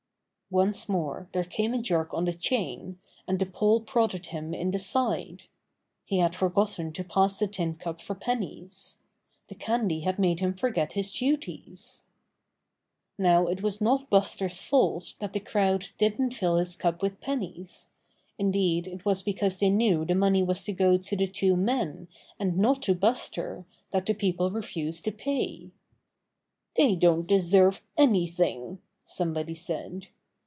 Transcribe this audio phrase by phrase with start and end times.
[0.53, 4.71] Once more there came a jerk on the chain, and the pole prodded him in
[4.71, 5.43] the side.
[6.03, 8.97] He 52 Buster the Bear had forgotten to pass the tin cup for pennies.
[9.47, 12.03] The candy had made him forget his duties.
[13.17, 17.87] Now it was not Buster's fault that the crowd didn't fill his cup with pennies.
[18.37, 22.09] Indeed, it was because they knew the money was to go to the two men
[22.37, 25.71] and not to Buster that the peo ple refused to pay.
[26.75, 30.07] "They don't deserve anything!" somebody said.